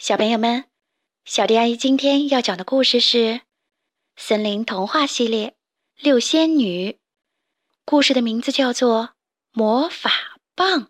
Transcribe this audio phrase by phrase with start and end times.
[0.00, 0.64] 小朋友们，
[1.26, 3.18] 小迪阿姨今天要讲的故事是
[4.16, 5.48] 《森林童话系列》
[6.02, 6.98] 六仙女。
[7.84, 9.02] 故事的名字叫做
[9.52, 10.84] 《魔法棒》。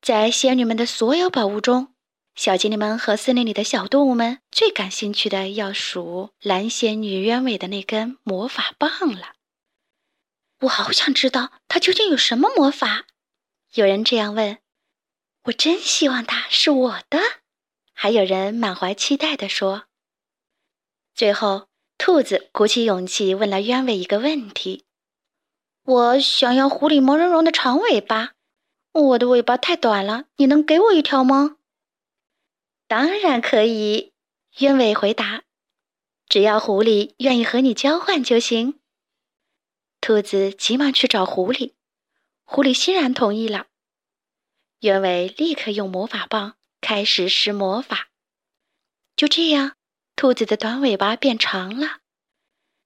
[0.00, 1.94] 在仙女们的所有宝物中，
[2.34, 9.34] 小精灵们和森林里的小动物们最感兴趣的要数蓝仙女鸢尾的那根魔法棒了。
[10.60, 13.04] 我好想知道它究竟有什么魔法。
[13.74, 14.60] 有人这样问。
[15.42, 17.20] 我真希望它是我的。
[17.98, 19.84] 还有人满怀期待地说。
[21.14, 24.84] 最后，兔子鼓起勇气问了鸢尾一个问题
[25.82, 28.34] ：“我想要狐狸毛茸茸的长尾巴，
[28.92, 31.56] 我的尾巴太短了，你能给我一条吗
[32.86, 34.12] ？”“当然可以。”
[34.60, 35.44] 鸢尾回答
[36.28, 38.78] ，“只要狐狸愿意和你交换就行。”
[40.02, 41.72] 兔子急忙去找狐狸，
[42.44, 43.68] 狐狸欣然同意了。
[44.80, 46.56] 鸢尾立刻用魔法棒。
[46.80, 48.08] 开始施魔法，
[49.16, 49.76] 就这样，
[50.14, 51.98] 兔子的短尾巴变长了。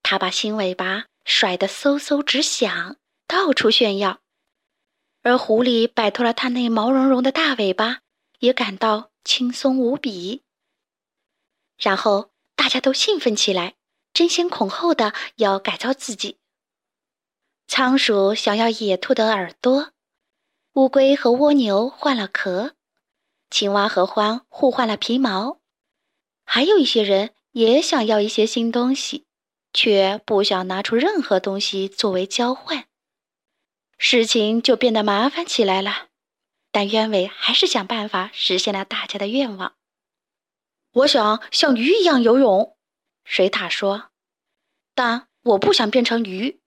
[0.03, 4.21] 它把新尾巴甩得嗖嗖直响，到处炫耀。
[5.21, 7.99] 而狐狸摆脱了它那毛茸茸的大尾巴，
[8.39, 10.41] 也感到轻松无比。
[11.77, 13.75] 然后大家都兴奋起来，
[14.13, 16.39] 争先恐后的要改造自己。
[17.67, 19.93] 仓鼠想要野兔的耳朵，
[20.73, 22.75] 乌龟和蜗牛换了壳。
[23.51, 25.59] 青蛙和獾互换了皮毛，
[26.45, 29.25] 还有一些人也想要一些新东西，
[29.73, 32.87] 却不想拿出任何东西作为交换，
[33.97, 36.07] 事情就变得麻烦起来了。
[36.71, 39.75] 但鸢尾还是想办法实现了大家的愿望。
[40.93, 42.77] 我想像鱼一样游泳，
[43.25, 44.11] 水獭说，
[44.95, 46.61] 但我不想变成鱼。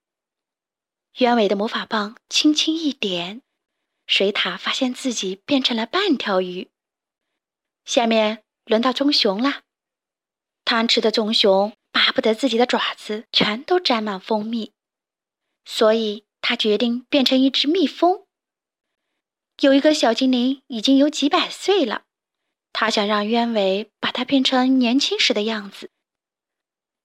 [1.14, 3.40] 鸢尾的魔法棒轻轻一点，
[4.06, 6.70] 水獭发现自己变成了半条鱼。
[7.84, 9.62] 下面轮到棕熊了。
[10.64, 14.72] 贪吃的棕熊巴不得自己的爪子全都沾满蜂蜜，
[15.64, 18.24] 所以他决定变成一只蜜蜂。
[19.60, 22.04] 有一个小精灵已经有几百岁了，
[22.72, 25.90] 他想让鸢尾把它变成年轻时的样子。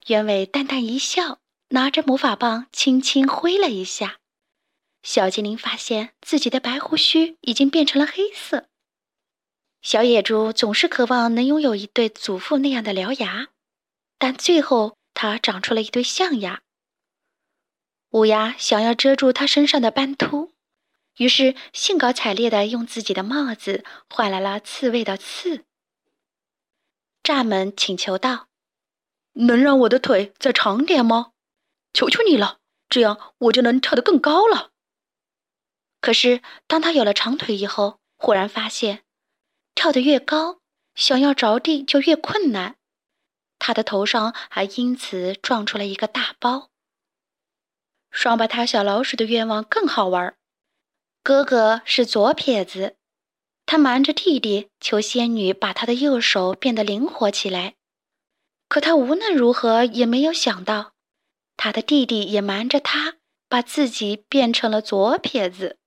[0.08, 4.18] 鸢尾淡淡一笑，拿着魔法棒轻轻挥了一下，
[5.04, 8.70] 小精灵发现自己的白胡须已经变成了黑色。
[9.82, 13.48] 小野猪总是渴望能拥有一对祖父那样的獠牙，
[14.18, 16.62] 但最后它长出了一对象牙。
[18.10, 20.52] 乌鸦想要遮住它身上的斑秃，
[21.18, 25.64] 于是兴高采烈地用自己的帽子换来了刺猬的刺。
[27.24, 28.48] 蚱蜢请求道
[29.34, 31.32] ：“能让我的腿再长点吗？
[31.94, 32.58] 求求你了，
[32.90, 34.72] 这样我就能跳得更高了。”
[36.02, 39.04] 可是当他有了长腿以后，忽然发现。
[39.76, 40.60] 跳得越高，
[40.96, 42.76] 想要着地就越困难。
[43.58, 46.70] 他的头上还因此撞出了一个大包。
[48.12, 50.36] 双胞胎小老鼠的愿望更好玩。
[51.22, 52.96] 哥哥是左撇子，
[53.66, 57.76] 他瞒着弟弟求仙女把他的右手变得灵活起来。
[58.68, 60.94] 可他无论如何也没有想到，
[61.58, 65.78] 他的弟弟也瞒着他把自己变成了左撇子。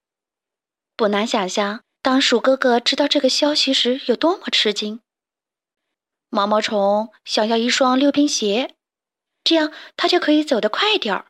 [0.96, 1.82] 不难想象。
[2.02, 5.00] 当鼠哥哥知道这个消息时，有多么吃惊。
[6.28, 8.74] 毛毛虫想要一双溜冰鞋，
[9.44, 11.26] 这样它就可以走得快点儿。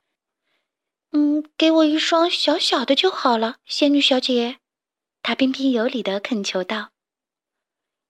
[1.11, 4.61] 嗯，给我一双小小的就好了，仙女小姐。
[5.23, 6.93] 她彬彬有礼地恳求道。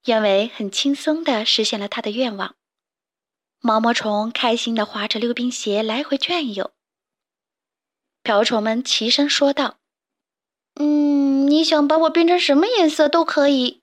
[0.05, 2.55] 燕尾很轻松地实现了他的愿望。
[3.59, 6.73] 毛毛虫开心地划着溜冰鞋来回转悠。
[8.23, 9.82] 瓢虫们齐声说道。
[10.75, 13.83] 嗯，你想把我变成什么颜色都可以，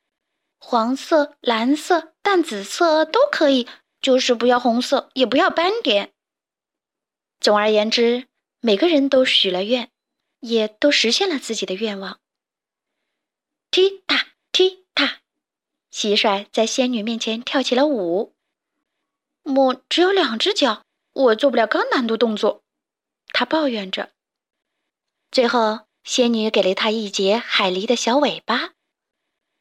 [0.57, 3.67] 黄色、蓝色、淡紫色都可以，
[4.01, 6.13] 就是不要红色，也不要斑点。
[7.39, 8.27] 总而言之，
[8.59, 9.91] 每个人都许了愿，
[10.39, 12.19] 也都实现了自己的愿望。
[13.69, 15.19] 踢踏踢踏，
[15.93, 18.33] 蟋蟀在仙女面前跳起了舞。
[19.43, 22.63] 我只有两只脚，我做不了高难度动作，
[23.31, 24.09] 他抱怨着。
[25.31, 25.88] 最后。
[26.03, 28.71] 仙女给了他一截海狸的小尾巴，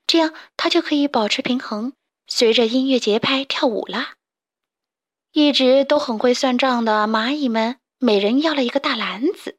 [0.07, 1.93] 这样他就可以保持平衡，
[2.27, 4.15] 随着音乐节拍跳舞了。
[5.33, 9.59] 一直都很会算账的蚂蚁们，每人要了一个大篮子，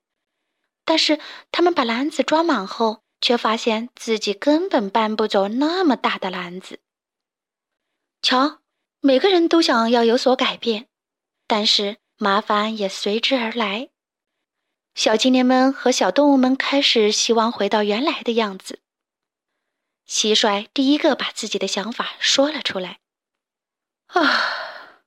[0.83, 1.19] 但是
[1.51, 6.79] 他们把篮子装满后，却发现自己根本搬不走那么大的篮子。
[8.21, 8.61] 瞧，
[8.99, 10.87] 每个人都想要有所改变，
[11.45, 13.89] 但是麻烦也随之而来。
[14.95, 18.79] 小精灵们和小动物们开始希望回到原来的样子。
[20.07, 22.99] 蟋蟀第一个把自己的想法说了出来。
[24.07, 24.99] 啊，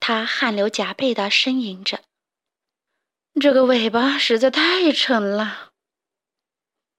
[0.00, 2.02] 他汗流浃背的呻吟着，
[3.38, 5.72] 这个尾巴实在太沉了。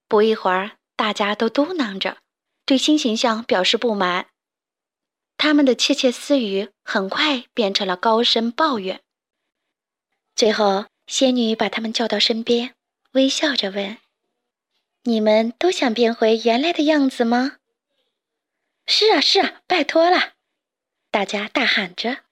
[0.07, 2.19] 不一会儿，大家都嘟囔着，
[2.63, 4.27] 对新形象表示不满。
[5.35, 9.01] 他们的窃窃私语很快变成了高声抱怨。
[10.35, 12.75] 最后，仙女把他们叫到身边，
[13.11, 13.97] 微笑着问
[15.03, 17.57] ：“你们都想变回原来的样子吗
[18.87, 20.33] ？”“是啊，是啊，拜托了！”
[21.11, 22.25] 大家大喊着。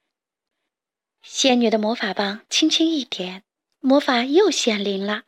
[1.21, 3.43] 仙女的魔法棒轻轻一点，
[3.79, 5.23] 魔法又显灵了，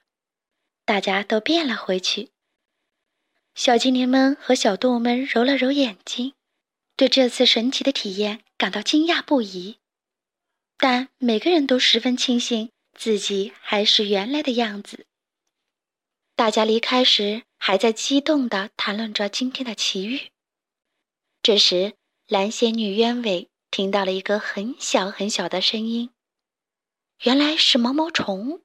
[0.83, 2.31] 大家都变了回去。
[3.53, 6.33] 小精灵们和小动物们揉了揉眼睛，
[6.97, 9.77] 对这次神奇的体验感到惊讶不已。
[10.77, 15.05] 但每个人都十分庆幸自己还是原来的样子。
[16.35, 20.31] 大家离开时还在激动地谈论着今天的奇遇。
[21.43, 21.93] 这时，
[22.27, 26.09] 蓝仙女鸢尾听到了一个很小很小的声音，
[27.23, 28.61] 原来是毛毛虫，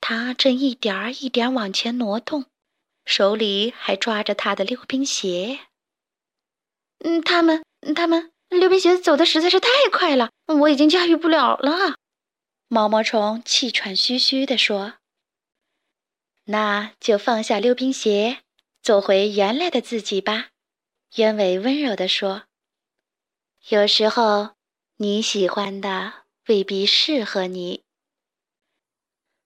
[0.00, 2.44] 它正一点儿一点儿往前挪动。
[3.04, 5.60] 手里还抓着它的溜冰鞋。
[6.98, 7.64] 嗯，他们，
[7.94, 11.94] 他们溜冰鞋走的实在是太快了，我已经驾驭不了了。
[12.68, 14.94] 毛毛虫气喘吁吁地说
[16.44, 18.42] ：“那就放下溜冰鞋，
[18.82, 20.48] 做回原来的自己吧。”
[21.14, 22.44] 鸢尾温柔地说
[23.70, 24.56] ：“有时候
[24.96, 27.84] 你喜欢的未必适合你。”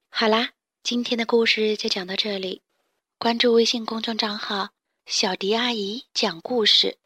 [0.09, 0.53] 好啦，
[0.83, 2.63] 今天的故事就讲到这里。
[3.19, 4.71] 关注微信公众账号
[5.05, 6.97] “小迪阿姨讲故事”，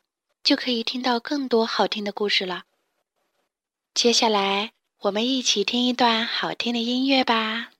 [0.45, 2.67] 就可以听到更多好听的故事了。
[3.93, 4.73] 接下来，
[5.05, 7.74] 我们一起听一段好听的音乐吧。